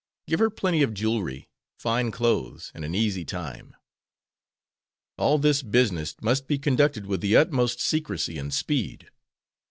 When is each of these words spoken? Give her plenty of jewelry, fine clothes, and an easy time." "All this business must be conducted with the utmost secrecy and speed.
Give 0.25 0.39
her 0.39 0.49
plenty 0.49 0.81
of 0.81 0.95
jewelry, 0.95 1.47
fine 1.77 2.09
clothes, 2.09 2.71
and 2.73 2.83
an 2.83 2.95
easy 2.95 3.23
time." 3.23 3.75
"All 5.19 5.37
this 5.37 5.61
business 5.61 6.15
must 6.23 6.47
be 6.47 6.57
conducted 6.57 7.05
with 7.05 7.21
the 7.21 7.37
utmost 7.37 7.79
secrecy 7.79 8.39
and 8.39 8.51
speed. 8.51 9.11